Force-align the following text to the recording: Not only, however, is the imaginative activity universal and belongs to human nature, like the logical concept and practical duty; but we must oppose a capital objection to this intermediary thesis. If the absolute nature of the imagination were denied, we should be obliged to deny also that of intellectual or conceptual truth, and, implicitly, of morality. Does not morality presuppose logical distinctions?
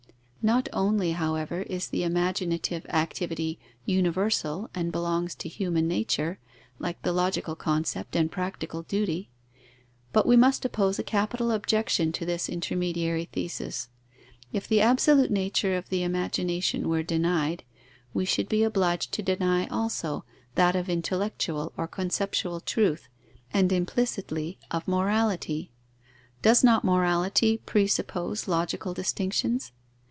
Not 0.43 0.67
only, 0.73 1.11
however, 1.11 1.61
is 1.61 1.87
the 1.87 2.01
imaginative 2.03 2.87
activity 2.89 3.59
universal 3.85 4.71
and 4.73 4.91
belongs 4.91 5.35
to 5.35 5.47
human 5.47 5.87
nature, 5.87 6.39
like 6.79 6.99
the 7.03 7.13
logical 7.13 7.55
concept 7.55 8.15
and 8.15 8.31
practical 8.31 8.81
duty; 8.81 9.29
but 10.11 10.25
we 10.25 10.35
must 10.35 10.65
oppose 10.65 10.97
a 10.97 11.03
capital 11.03 11.51
objection 11.51 12.11
to 12.13 12.25
this 12.25 12.49
intermediary 12.49 13.25
thesis. 13.25 13.89
If 14.51 14.67
the 14.67 14.81
absolute 14.81 15.29
nature 15.29 15.77
of 15.77 15.89
the 15.89 16.01
imagination 16.01 16.89
were 16.89 17.03
denied, 17.03 17.63
we 18.11 18.25
should 18.25 18.49
be 18.49 18.63
obliged 18.63 19.11
to 19.11 19.21
deny 19.21 19.67
also 19.67 20.25
that 20.55 20.75
of 20.75 20.89
intellectual 20.89 21.71
or 21.77 21.87
conceptual 21.87 22.59
truth, 22.61 23.07
and, 23.53 23.71
implicitly, 23.71 24.57
of 24.71 24.87
morality. 24.87 25.69
Does 26.41 26.63
not 26.63 26.83
morality 26.83 27.59
presuppose 27.59 28.47
logical 28.47 28.95
distinctions? 28.95 29.71